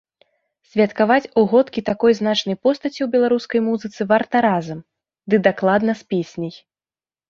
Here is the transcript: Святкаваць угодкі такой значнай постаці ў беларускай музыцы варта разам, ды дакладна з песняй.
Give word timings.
Святкаваць 0.69 1.31
угодкі 1.41 1.83
такой 1.91 2.17
значнай 2.21 2.57
постаці 2.63 2.93
ў 3.03 3.07
беларускай 3.19 3.59
музыцы 3.69 4.01
варта 4.15 4.35
разам, 4.49 4.79
ды 5.31 5.45
дакладна 5.53 5.91
з 6.05 6.13
песняй. 6.13 6.53